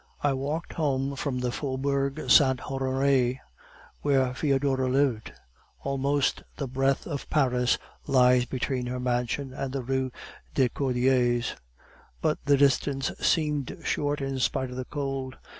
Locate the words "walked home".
0.33-1.15